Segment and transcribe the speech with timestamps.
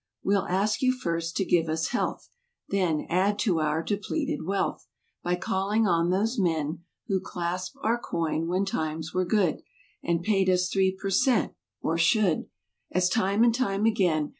[0.23, 2.27] We'll ask you first, to give us health.
[2.69, 4.87] Then—add to our depleted wealth
[5.21, 9.61] By calling on those men Who clasped our coin when times were good
[10.01, 11.53] (And paid us three per cent.,
[11.83, 12.47] or should)
[12.91, 14.29] As time and time again.